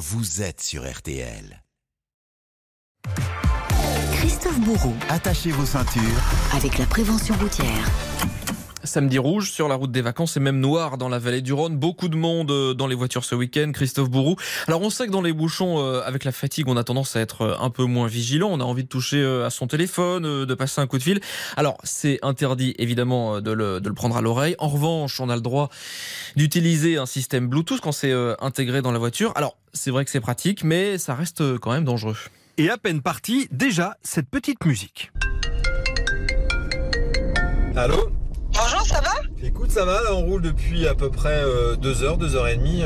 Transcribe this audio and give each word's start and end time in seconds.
vous 0.00 0.40
êtes 0.40 0.62
sur 0.62 0.90
RTL. 0.90 1.62
Christophe 4.14 4.58
Bourreau, 4.60 4.94
Attachez 5.10 5.50
vos 5.50 5.66
ceintures. 5.66 6.02
avec 6.54 6.78
la 6.78 6.86
prévention 6.86 7.34
routière. 7.36 7.86
Samedi 8.82 9.18
rouge 9.18 9.50
sur 9.50 9.68
la 9.68 9.74
route 9.74 9.92
des 9.92 10.00
vacances 10.00 10.36
et 10.38 10.40
même 10.40 10.58
noir 10.58 10.96
dans 10.96 11.08
la 11.08 11.18
vallée 11.18 11.42
du 11.42 11.52
Rhône. 11.52 11.76
Beaucoup 11.76 12.08
de 12.08 12.16
monde 12.16 12.50
euh, 12.50 12.72
dans 12.72 12.86
les 12.86 12.94
voitures 12.94 13.24
ce 13.24 13.34
week-end. 13.34 13.72
Christophe 13.72 14.08
Bourou. 14.08 14.36
Alors 14.68 14.80
on 14.80 14.88
sait 14.88 15.06
que 15.06 15.12
dans 15.12 15.20
les 15.20 15.34
bouchons, 15.34 15.78
euh, 15.78 16.00
avec 16.04 16.24
la 16.24 16.32
fatigue, 16.32 16.66
on 16.66 16.76
a 16.76 16.84
tendance 16.84 17.14
à 17.14 17.20
être 17.20 17.42
euh, 17.42 17.56
un 17.60 17.68
peu 17.68 17.84
moins 17.84 18.06
vigilant. 18.06 18.48
On 18.50 18.58
a 18.58 18.64
envie 18.64 18.84
de 18.84 18.88
toucher 18.88 19.18
euh, 19.18 19.46
à 19.46 19.50
son 19.50 19.66
téléphone, 19.66 20.24
euh, 20.24 20.46
de 20.46 20.54
passer 20.54 20.80
un 20.80 20.86
coup 20.86 20.96
de 20.96 21.02
fil. 21.02 21.20
Alors 21.56 21.76
c'est 21.84 22.18
interdit 22.22 22.74
évidemment 22.78 23.40
de 23.40 23.50
le, 23.50 23.80
de 23.80 23.88
le 23.88 23.94
prendre 23.94 24.16
à 24.16 24.22
l'oreille. 24.22 24.56
En 24.58 24.68
revanche, 24.68 25.20
on 25.20 25.28
a 25.28 25.34
le 25.34 25.42
droit 25.42 25.68
d'utiliser 26.36 26.96
un 26.96 27.06
système 27.06 27.48
Bluetooth 27.48 27.80
quand 27.80 27.92
c'est 27.92 28.14
intégré 28.40 28.80
dans 28.82 28.92
la 28.92 28.98
voiture. 28.98 29.32
Alors 29.36 29.56
c'est 29.74 29.90
vrai 29.90 30.04
que 30.04 30.10
c'est 30.10 30.20
pratique, 30.20 30.64
mais 30.64 30.96
ça 30.96 31.14
reste 31.14 31.58
quand 31.58 31.72
même 31.72 31.84
dangereux. 31.84 32.16
Et 32.56 32.70
à 32.70 32.78
peine 32.78 33.02
parti, 33.02 33.46
déjà 33.50 33.96
cette 34.02 34.28
petite 34.28 34.64
musique. 34.64 35.12
Allô? 37.76 38.10
Bonjour, 38.70 38.86
ça 38.86 39.00
va? 39.00 39.29
Écoute, 39.42 39.70
ça 39.70 39.86
va, 39.86 40.02
là 40.02 40.14
on 40.14 40.20
roule 40.20 40.42
depuis 40.42 40.86
à 40.86 40.94
peu 40.94 41.10
près 41.10 41.42
2 41.80 42.02
heures, 42.02 42.18
2 42.18 42.36
heures 42.36 42.48
et 42.48 42.56
demie. 42.56 42.82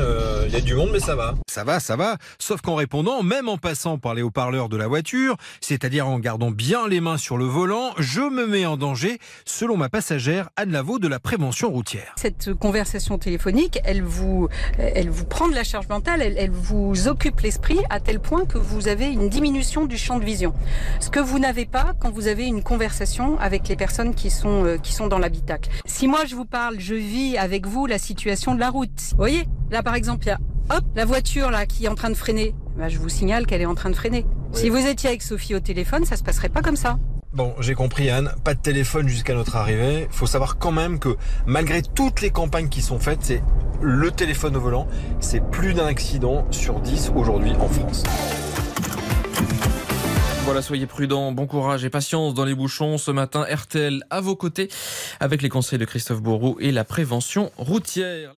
Il 0.47 0.53
y 0.53 0.55
a 0.55 0.61
du 0.61 0.73
monde, 0.73 0.89
mais 0.93 1.01
ça 1.01 1.13
va. 1.13 1.33
Ça 1.49 1.65
va, 1.65 1.81
ça 1.81 1.97
va. 1.97 2.15
Sauf 2.39 2.61
qu'en 2.61 2.75
répondant, 2.75 3.23
même 3.23 3.49
en 3.49 3.57
passant 3.57 3.97
par 3.97 4.13
les 4.13 4.21
haut-parleurs 4.21 4.69
de 4.69 4.77
la 4.77 4.87
voiture, 4.87 5.35
c'est-à-dire 5.59 6.07
en 6.07 6.17
gardant 6.17 6.51
bien 6.51 6.87
les 6.87 7.01
mains 7.01 7.17
sur 7.17 7.37
le 7.37 7.43
volant, 7.43 7.91
je 7.97 8.21
me 8.21 8.47
mets 8.47 8.65
en 8.65 8.77
danger, 8.77 9.19
selon 9.45 9.75
ma 9.75 9.89
passagère 9.89 10.49
Anne 10.55 10.71
Lavaux 10.71 10.97
de 10.97 11.09
la 11.09 11.19
prévention 11.19 11.69
routière. 11.69 12.13
Cette 12.15 12.53
conversation 12.53 13.17
téléphonique, 13.17 13.79
elle 13.83 14.01
vous, 14.01 14.47
elle 14.77 15.09
vous 15.09 15.25
prend 15.25 15.49
de 15.49 15.55
la 15.55 15.65
charge 15.65 15.89
mentale, 15.89 16.21
elle, 16.21 16.37
elle 16.37 16.51
vous 16.51 17.09
occupe 17.09 17.41
l'esprit 17.41 17.79
à 17.89 17.99
tel 17.99 18.21
point 18.21 18.45
que 18.45 18.57
vous 18.57 18.87
avez 18.87 19.07
une 19.07 19.27
diminution 19.27 19.85
du 19.85 19.97
champ 19.97 20.19
de 20.19 20.25
vision. 20.25 20.53
Ce 21.01 21.09
que 21.09 21.19
vous 21.19 21.39
n'avez 21.39 21.65
pas 21.65 21.93
quand 21.99 22.11
vous 22.11 22.27
avez 22.27 22.45
une 22.45 22.63
conversation 22.63 23.37
avec 23.39 23.67
les 23.67 23.75
personnes 23.75 24.15
qui 24.15 24.29
sont, 24.29 24.63
euh, 24.63 24.77
qui 24.77 24.93
sont 24.93 25.07
dans 25.07 25.19
l'habitacle. 25.19 25.69
Si 25.85 26.07
moi 26.07 26.23
je 26.25 26.35
vous 26.35 26.44
parle, 26.45 26.79
je 26.79 26.95
vis 26.95 27.37
avec 27.37 27.67
vous 27.67 27.85
la 27.85 27.97
situation 27.97 28.55
de 28.55 28.59
la 28.59 28.69
route. 28.69 29.01
Vous 29.11 29.17
voyez, 29.17 29.43
là 29.71 29.83
par 29.83 29.95
exemple, 29.95 30.25
il 30.25 30.29
y 30.29 30.31
a 30.31 30.39
hop, 30.69 30.83
la 30.95 31.05
voiture 31.05 31.51
là 31.51 31.65
qui 31.65 31.85
est 31.85 31.87
en 31.87 31.95
train 31.95 32.09
de 32.09 32.15
freiner. 32.15 32.55
Ben, 32.77 32.89
je 32.89 32.97
vous 32.97 33.09
signale 33.09 33.45
qu'elle 33.45 33.61
est 33.61 33.67
en 33.67 33.75
train 33.75 33.89
de 33.89 33.95
freiner. 33.95 34.25
Si 34.53 34.69
vous 34.69 34.85
étiez 34.85 35.09
avec 35.09 35.21
Sophie 35.21 35.55
au 35.55 35.59
téléphone, 35.59 36.05
ça 36.05 36.17
se 36.17 36.23
passerait 36.23 36.49
pas 36.49 36.61
comme 36.61 36.75
ça. 36.75 36.97
Bon, 37.33 37.53
j'ai 37.59 37.73
compris 37.73 38.09
Anne, 38.09 38.31
pas 38.45 38.53
de 38.53 38.59
téléphone 38.59 39.09
jusqu'à 39.09 39.33
notre 39.33 39.57
arrivée. 39.57 40.07
Faut 40.09 40.27
savoir 40.27 40.57
quand 40.57 40.71
même 40.71 40.99
que 40.99 41.17
malgré 41.45 41.81
toutes 41.81 42.21
les 42.21 42.29
campagnes 42.29 42.69
qui 42.69 42.81
sont 42.81 42.99
faites, 42.99 43.19
c'est 43.21 43.43
le 43.81 44.09
téléphone 44.11 44.55
au 44.55 44.61
volant. 44.61 44.87
C'est 45.19 45.43
plus 45.51 45.73
d'un 45.73 45.85
accident 45.85 46.47
sur 46.51 46.79
10 46.79 47.11
aujourd'hui 47.13 47.51
en 47.59 47.67
France. 47.67 48.03
Voilà, 50.45 50.61
soyez 50.61 50.85
prudents, 50.85 51.31
bon 51.31 51.47
courage 51.47 51.85
et 51.85 51.89
patience 51.89 52.35
dans 52.35 52.45
les 52.45 52.53
bouchons. 52.53 52.99
Ce 52.99 53.09
matin, 53.09 53.47
RTL 53.49 54.03
à 54.11 54.21
vos 54.21 54.35
côtés 54.35 54.69
avec 55.19 55.41
les 55.41 55.49
conseils 55.49 55.79
de 55.79 55.85
Christophe 55.85 56.21
Bourou 56.21 56.57
et 56.59 56.71
la 56.71 56.83
prévention 56.83 57.51
routière. 57.57 58.35